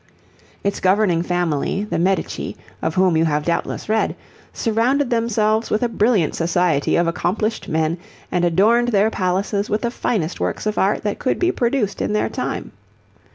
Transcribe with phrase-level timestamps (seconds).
[0.63, 4.15] Its governing family, the Medici, of whom you have doubtless read,
[4.51, 7.99] surrounded themselves with a brilliant society of accomplished men,
[8.31, 12.13] and adorned their palaces with the finest works of art that could be produced in
[12.13, 12.71] their time.